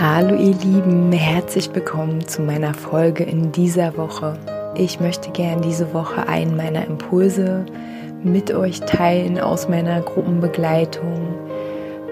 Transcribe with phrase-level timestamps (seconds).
[0.00, 4.38] Hallo ihr Lieben, herzlich willkommen zu meiner Folge in dieser Woche.
[4.76, 7.66] Ich möchte gern diese Woche einen meiner Impulse
[8.22, 11.34] mit euch teilen aus meiner Gruppenbegleitung.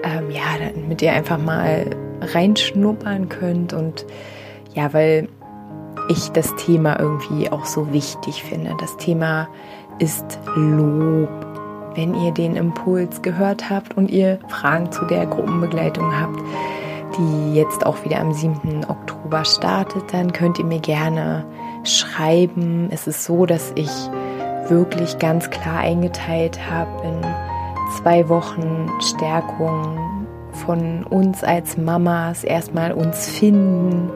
[0.03, 0.41] Ähm, ja,
[0.75, 1.85] damit ihr einfach mal
[2.19, 4.05] reinschnuppern könnt und
[4.73, 5.29] ja, weil
[6.09, 8.75] ich das Thema irgendwie auch so wichtig finde.
[8.81, 9.47] Das Thema
[9.99, 11.29] ist Lob.
[11.95, 16.37] Wenn ihr den Impuls gehört habt und ihr Fragen zu der Gruppenbegleitung habt,
[17.17, 18.85] die jetzt auch wieder am 7.
[18.87, 21.45] Oktober startet, dann könnt ihr mir gerne
[21.83, 22.89] schreiben.
[22.91, 23.91] Es ist so, dass ich
[24.67, 27.21] wirklich ganz klar eingeteilt habe in
[27.97, 34.11] zwei Wochen Stärkung von uns als Mamas, erstmal uns finden,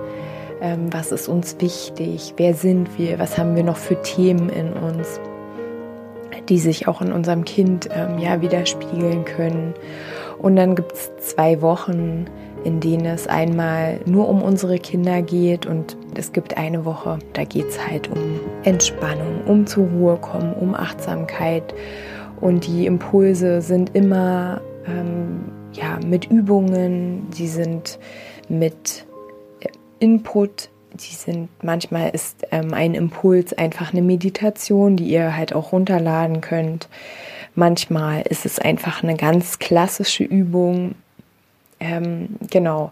[0.61, 4.73] ähm, was ist uns wichtig, wer sind wir, was haben wir noch für Themen in
[4.73, 5.19] uns,
[6.49, 9.73] die sich auch in unserem Kind ähm, ja widerspiegeln können.
[10.37, 12.25] Und dann gibt es zwei Wochen
[12.63, 17.43] in denen es einmal nur um unsere Kinder geht und es gibt eine Woche, da
[17.43, 21.73] geht es halt um Entspannung, um zur Ruhe kommen, um Achtsamkeit
[22.39, 27.99] und die Impulse sind immer ähm, ja, mit Übungen, die sind
[28.49, 29.05] mit
[29.99, 35.71] Input, die sind manchmal ist ähm, ein Impuls einfach eine Meditation, die ihr halt auch
[35.71, 36.89] runterladen könnt.
[37.53, 40.95] Manchmal ist es einfach eine ganz klassische Übung,
[41.81, 42.91] ähm, genau.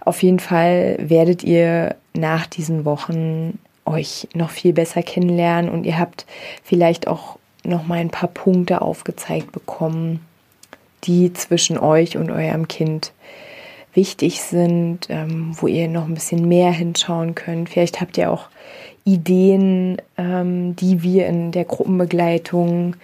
[0.00, 5.98] Auf jeden Fall werdet ihr nach diesen Wochen euch noch viel besser kennenlernen und ihr
[5.98, 6.26] habt
[6.64, 10.20] vielleicht auch noch mal ein paar Punkte aufgezeigt bekommen,
[11.04, 13.12] die zwischen euch und eurem Kind
[13.94, 17.68] wichtig sind, ähm, wo ihr noch ein bisschen mehr hinschauen könnt.
[17.68, 18.48] Vielleicht habt ihr auch
[19.04, 22.96] Ideen, ähm, die wir in der Gruppenbegleitung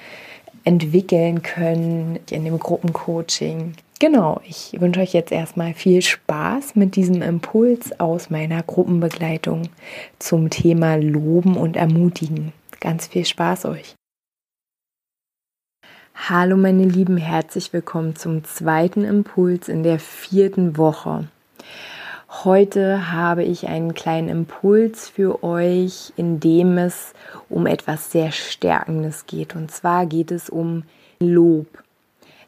[0.64, 3.74] entwickeln können, in dem Gruppencoaching.
[4.02, 9.68] Genau, ich wünsche euch jetzt erstmal viel Spaß mit diesem Impuls aus meiner Gruppenbegleitung
[10.18, 12.52] zum Thema Loben und Ermutigen.
[12.80, 13.94] Ganz viel Spaß euch.
[16.16, 21.28] Hallo meine Lieben, herzlich willkommen zum zweiten Impuls in der vierten Woche.
[22.42, 27.12] Heute habe ich einen kleinen Impuls für euch, in dem es
[27.48, 29.54] um etwas sehr Stärkendes geht.
[29.54, 30.82] Und zwar geht es um
[31.20, 31.68] Lob.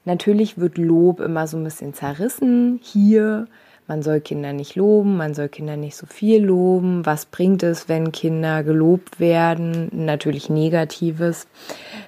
[0.04, 2.78] Natürlich wird Lob immer so ein bisschen zerrissen.
[2.82, 3.46] Hier,
[3.86, 7.04] man soll Kinder nicht loben, man soll Kinder nicht so viel loben.
[7.04, 9.88] Was bringt es, wenn Kinder gelobt werden?
[9.92, 11.46] Natürlich Negatives.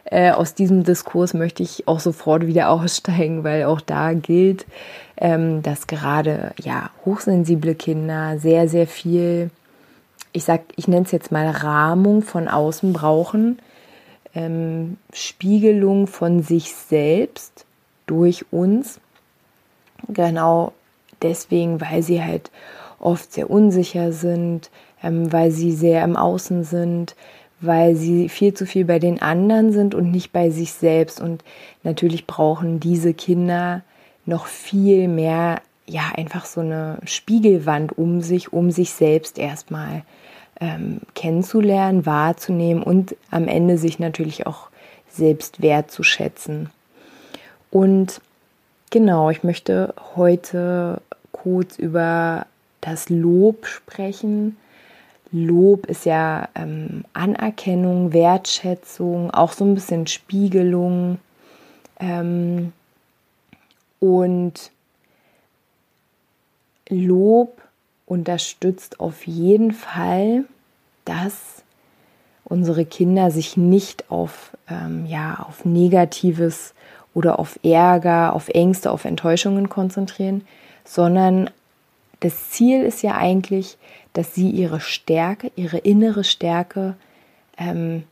[0.04, 4.66] Äh, aus diesem Diskurs möchte ich auch sofort wieder aussteigen, weil auch da gilt,
[5.18, 9.50] ähm, dass gerade ja hochsensible Kinder sehr, sehr viel,
[10.32, 13.58] ich sag, ich nenne es jetzt mal Rahmung von außen brauchen.
[14.34, 17.65] Ähm, Spiegelung von sich selbst
[18.06, 19.00] durch uns.
[20.08, 20.72] Genau
[21.22, 22.50] deswegen, weil sie halt
[22.98, 24.70] oft sehr unsicher sind,
[25.02, 27.14] ähm, weil sie sehr im Außen sind,
[27.60, 31.20] weil sie viel zu viel bei den anderen sind und nicht bei sich selbst.
[31.20, 31.42] Und
[31.82, 33.82] natürlich brauchen diese Kinder
[34.24, 40.02] noch viel mehr, ja, einfach so eine Spiegelwand um sich, um sich selbst erstmal
[40.60, 44.68] ähm, kennenzulernen, wahrzunehmen und am Ende sich natürlich auch
[45.08, 46.70] selbst wertzuschätzen.
[47.76, 48.22] Und
[48.88, 52.46] genau, ich möchte heute kurz über
[52.80, 54.56] das Lob sprechen.
[55.30, 61.18] Lob ist ja ähm, Anerkennung, Wertschätzung, auch so ein bisschen Spiegelung.
[62.00, 62.72] Ähm,
[64.00, 64.70] und
[66.88, 67.60] Lob
[68.06, 70.46] unterstützt auf jeden Fall,
[71.04, 71.62] dass
[72.42, 76.72] unsere Kinder sich nicht auf, ähm, ja, auf Negatives
[77.16, 80.46] oder auf Ärger, auf Ängste, auf Enttäuschungen konzentrieren,
[80.84, 81.48] sondern
[82.20, 83.78] das Ziel ist ja eigentlich,
[84.12, 86.94] dass sie ihre Stärke, ihre innere Stärke
[87.56, 88.02] ähm,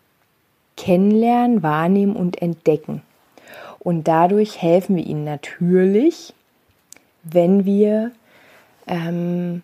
[0.79, 3.03] kennenlernen, wahrnehmen und entdecken.
[3.79, 6.33] Und dadurch helfen wir ihnen natürlich,
[7.25, 8.11] wenn wir
[8.87, 9.63] ähm,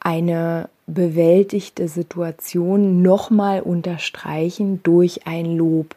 [0.00, 5.94] eine bewältigte Situation nochmal unterstreichen durch ein Lob.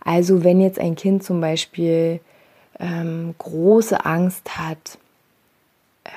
[0.00, 2.20] Also wenn jetzt ein Kind zum Beispiel
[2.78, 4.98] ähm, große Angst hat,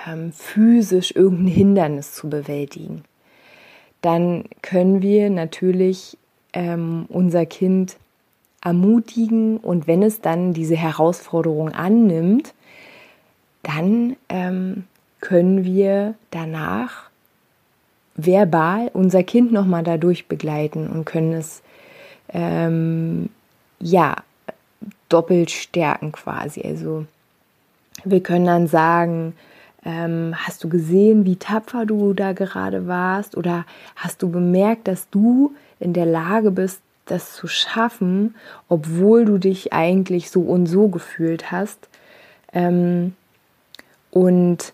[0.07, 3.03] ähm, physisch irgendein Hindernis zu bewältigen,
[4.01, 6.17] dann können wir natürlich
[6.53, 7.97] ähm, unser Kind
[8.63, 12.53] ermutigen und wenn es dann diese Herausforderung annimmt,
[13.63, 14.85] dann ähm,
[15.19, 17.09] können wir danach
[18.15, 21.61] verbal unser Kind nochmal dadurch begleiten und können es
[22.33, 23.29] ähm,
[23.81, 24.15] ja
[25.09, 26.61] doppelt stärken quasi.
[26.61, 27.05] Also
[28.03, 29.33] wir können dann sagen,
[29.83, 33.35] ähm, hast du gesehen, wie tapfer du da gerade warst?
[33.35, 38.35] Oder hast du bemerkt, dass du in der Lage bist, das zu schaffen,
[38.69, 41.89] obwohl du dich eigentlich so und so gefühlt hast?
[42.53, 43.15] Ähm,
[44.11, 44.73] und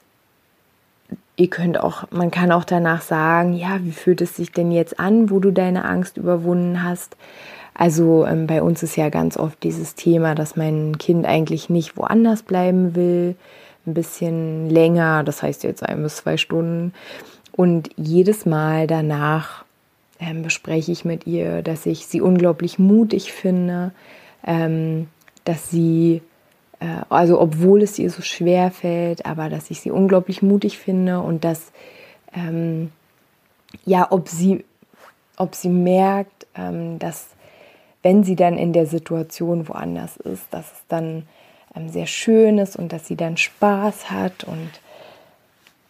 [1.37, 4.99] ihr könnt auch, man kann auch danach sagen, ja, wie fühlt es sich denn jetzt
[4.99, 7.15] an, wo du deine Angst überwunden hast?
[7.77, 11.95] Also ähm, bei uns ist ja ganz oft dieses Thema, dass mein Kind eigentlich nicht
[11.95, 13.35] woanders bleiben will,
[13.85, 16.93] ein bisschen länger, das heißt jetzt ein bis zwei Stunden.
[17.51, 19.63] Und jedes Mal danach
[20.19, 23.91] ähm, bespreche ich mit ihr, dass ich sie unglaublich mutig finde,
[24.43, 25.07] ähm,
[25.45, 26.23] dass sie
[26.79, 31.19] äh, also obwohl es ihr so schwer fällt, aber dass ich sie unglaublich mutig finde
[31.19, 31.71] und dass,
[32.33, 32.91] ähm,
[33.85, 34.65] ja, ob sie,
[35.37, 37.27] ob sie merkt, ähm, dass
[38.03, 41.27] wenn sie dann in der Situation woanders ist, dass es dann
[41.75, 44.69] ähm, sehr schön ist und dass sie dann Spaß hat und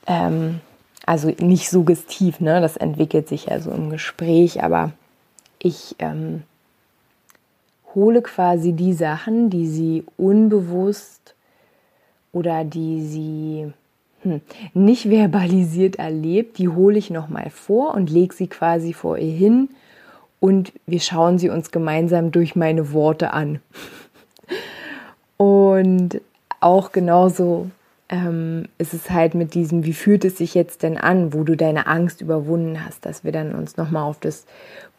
[0.07, 0.61] ähm,
[1.05, 2.59] also nicht suggestiv, ne?
[2.59, 4.91] Das entwickelt sich ja so im Gespräch, aber
[5.59, 6.43] ich ähm,
[7.95, 11.35] hole quasi die Sachen, die sie unbewusst
[12.31, 13.73] oder die sie
[14.23, 14.41] hm,
[14.73, 19.69] nicht verbalisiert erlebt, die hole ich nochmal vor und lege sie quasi vor ihr hin
[20.39, 23.59] und wir schauen sie uns gemeinsam durch meine Worte an.
[25.37, 26.21] und
[26.59, 27.69] auch genauso
[28.09, 31.55] ähm, ist es halt mit diesem, wie fühlt es sich jetzt denn an, wo du
[31.55, 34.45] deine Angst überwunden hast, dass wir dann uns nochmal auf das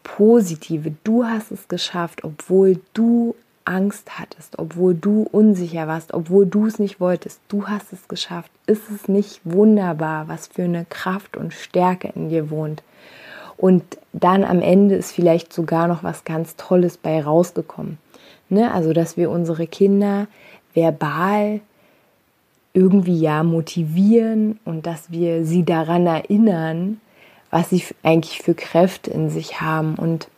[0.03, 0.93] Positive.
[1.03, 3.35] Du hast es geschafft, obwohl du
[3.65, 7.39] Angst hattest, obwohl du unsicher warst, obwohl du es nicht wolltest.
[7.49, 8.51] Du hast es geschafft.
[8.65, 12.81] Ist es nicht wunderbar, was für eine Kraft und Stärke in dir wohnt?
[13.59, 13.83] Und
[14.13, 17.97] dann am Ende ist vielleicht sogar noch was ganz Tolles bei rausgekommen.
[18.47, 18.73] Ne?
[18.73, 20.27] Also, dass wir unsere Kinder
[20.73, 21.59] verbal
[22.71, 27.01] irgendwie ja motivieren und dass wir sie daran erinnern,
[27.49, 29.95] was sie eigentlich für Kräfte in sich haben.
[29.95, 30.29] Und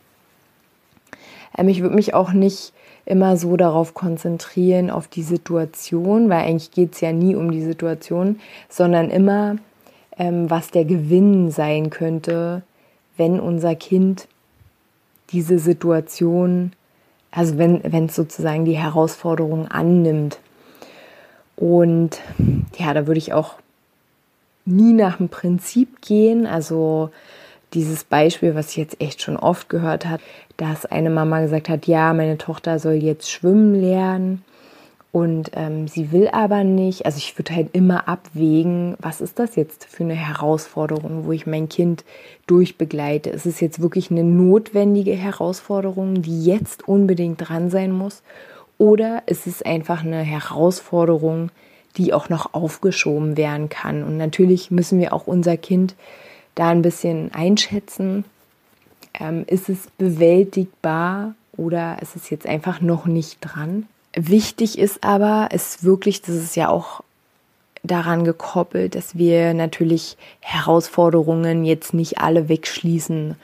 [1.56, 2.72] ähm, ich würde mich auch nicht
[3.04, 7.62] immer so darauf konzentrieren, auf die Situation, weil eigentlich geht es ja nie um die
[7.62, 9.58] Situation, sondern immer,
[10.18, 12.62] ähm, was der Gewinn sein könnte,
[13.16, 14.28] wenn unser Kind
[15.30, 16.72] diese Situation,
[17.30, 20.38] also wenn es sozusagen die Herausforderung annimmt.
[21.56, 22.20] Und
[22.78, 23.54] ja, da würde ich auch
[24.64, 26.46] nie nach dem Prinzip gehen.
[26.46, 27.10] Also
[27.72, 30.22] dieses Beispiel, was ich jetzt echt schon oft gehört habe,
[30.56, 34.44] dass eine Mama gesagt hat, ja, meine Tochter soll jetzt schwimmen lernen
[35.12, 37.04] und ähm, sie will aber nicht.
[37.04, 41.46] Also ich würde halt immer abwägen, was ist das jetzt für eine Herausforderung, wo ich
[41.46, 42.04] mein Kind
[42.46, 43.30] durchbegleite.
[43.30, 48.22] Ist es jetzt wirklich eine notwendige Herausforderung, die jetzt unbedingt dran sein muss?
[48.78, 51.50] Oder ist es einfach eine Herausforderung,
[51.96, 54.02] die auch noch aufgeschoben werden kann.
[54.02, 55.94] Und natürlich müssen wir auch unser Kind
[56.54, 58.24] da ein bisschen einschätzen.
[59.18, 63.86] Ähm, ist es bewältigbar oder ist es jetzt einfach noch nicht dran?
[64.14, 67.02] Wichtig ist aber, ist wirklich, das ist ja auch
[67.82, 73.36] daran gekoppelt, dass wir natürlich Herausforderungen jetzt nicht alle wegschließen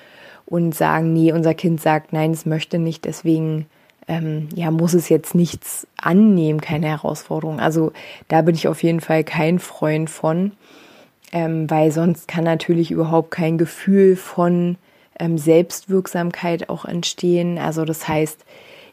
[0.46, 3.66] und sagen, nee, unser Kind sagt, nein, es möchte nicht, deswegen
[4.08, 7.60] ähm, ja, muss es jetzt nichts annehmen, keine Herausforderung.
[7.60, 7.92] Also
[8.28, 10.52] da bin ich auf jeden Fall kein Freund von,
[11.32, 14.76] ähm, weil sonst kann natürlich überhaupt kein Gefühl von
[15.18, 17.58] ähm, Selbstwirksamkeit auch entstehen.
[17.58, 18.44] Also das heißt,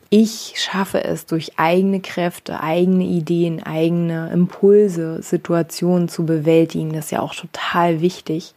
[0.09, 6.93] ich schaffe es durch eigene Kräfte, eigene Ideen, eigene Impulse, Situationen zu bewältigen.
[6.93, 8.53] Das ist ja auch total wichtig.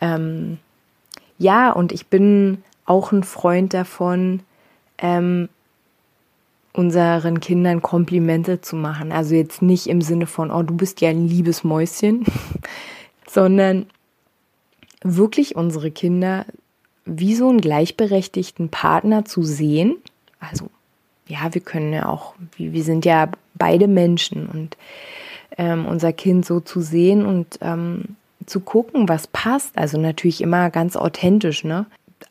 [0.00, 0.58] Ähm,
[1.38, 4.40] ja, und ich bin auch ein Freund davon,
[4.98, 5.48] ähm,
[6.72, 9.12] unseren Kindern Komplimente zu machen.
[9.12, 12.24] Also jetzt nicht im Sinne von, oh, du bist ja ein liebes Mäuschen,
[13.28, 13.86] sondern
[15.02, 16.46] wirklich unsere Kinder
[17.04, 19.96] wie so einen gleichberechtigten Partner zu sehen.
[20.50, 20.68] Also
[21.26, 24.76] ja, wir können ja auch, wir sind ja beide Menschen und
[25.56, 29.76] ähm, unser Kind so zu sehen und ähm, zu gucken, was passt.
[29.78, 31.86] Also natürlich immer ganz authentisch, ne?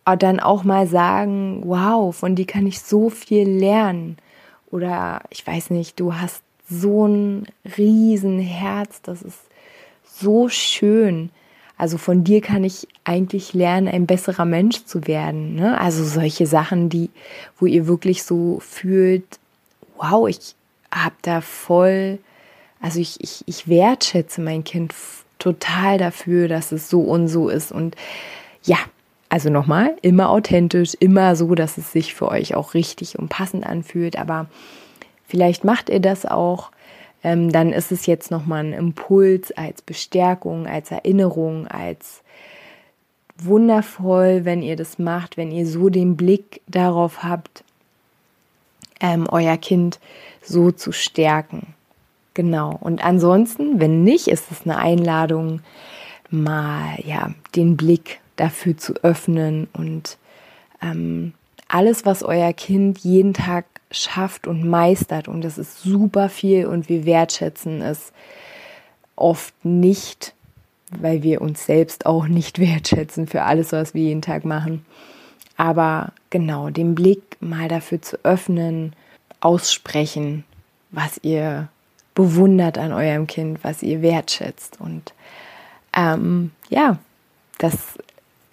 [0.06, 4.18] Aber dann auch mal sagen, wow, von dir kann ich so viel lernen.
[4.70, 9.40] Oder ich weiß nicht, du hast so ein riesen Herz, das ist
[10.04, 11.30] so schön.
[11.78, 15.56] Also von dir kann ich eigentlich lernen, ein besserer Mensch zu werden.
[15.56, 15.80] Ne?
[15.80, 17.10] Also solche Sachen, die,
[17.58, 19.26] wo ihr wirklich so fühlt,
[19.98, 20.56] wow, ich
[20.92, 22.20] habe da voll,
[22.80, 24.94] also ich, ich, ich wertschätze mein Kind
[25.40, 27.72] total dafür, dass es so und so ist.
[27.72, 27.96] Und
[28.64, 28.78] ja,
[29.30, 33.66] also nochmal, immer authentisch, immer so, dass es sich für euch auch richtig und passend
[33.66, 34.16] anfühlt.
[34.18, 34.46] Aber
[35.28, 36.70] vielleicht macht ihr das auch
[37.24, 42.22] ähm, dann ist es jetzt nochmal ein Impuls als Bestärkung, als Erinnerung, als
[43.38, 47.64] wundervoll, wenn ihr das macht, wenn ihr so den Blick darauf habt,
[49.00, 50.00] ähm, euer Kind
[50.42, 51.74] so zu stärken.
[52.34, 52.78] Genau.
[52.80, 55.62] Und ansonsten, wenn nicht, ist es eine Einladung,
[56.30, 60.18] mal ja den Blick dafür zu öffnen und
[60.82, 61.34] ähm,
[61.68, 65.28] alles, was euer Kind jeden Tag schafft und meistert.
[65.28, 68.12] Und das ist super viel und wir wertschätzen es
[69.16, 70.34] oft nicht,
[71.00, 74.86] weil wir uns selbst auch nicht wertschätzen für alles, was wir jeden Tag machen.
[75.56, 78.96] Aber genau, den Blick mal dafür zu öffnen,
[79.40, 80.44] aussprechen,
[80.92, 81.70] was ihr
[82.16, 84.80] bewundert an eurem Kind, was ihr wertschätzt.
[84.80, 85.14] Und
[85.96, 86.98] ähm, ja,
[87.60, 87.98] das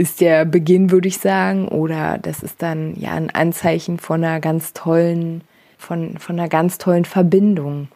[0.01, 4.41] ist der Beginn, würde ich sagen, oder das ist dann ja ein Anzeichen von einer
[4.41, 5.43] ganz tollen,
[5.77, 7.89] von, von einer ganz tollen Verbindung.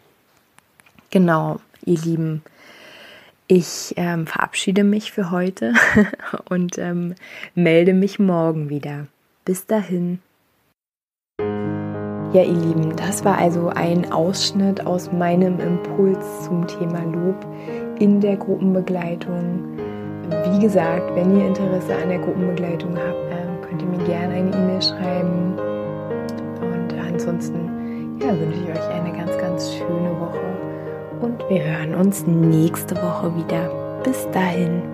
[1.08, 2.42] Genau, ihr Lieben.
[3.46, 5.72] Ich ähm, verabschiede mich für heute
[6.50, 7.14] und ähm,
[7.54, 9.06] melde mich morgen wieder.
[9.46, 10.18] Bis dahin.
[11.40, 17.46] Ja, ihr Lieben, das war also ein Ausschnitt aus meinem Impuls zum Thema Lob
[17.98, 19.93] in der Gruppenbegleitung
[20.30, 24.50] wie gesagt, wenn ihr Interesse an der Gruppenbegleitung habt, ähm, könnt ihr mir gerne eine
[24.50, 25.58] E-Mail schreiben.
[26.60, 30.40] Und ansonsten ja, wünsche ich euch eine ganz, ganz schöne Woche.
[31.20, 33.70] Und wir hören uns nächste Woche wieder.
[34.04, 34.93] Bis dahin.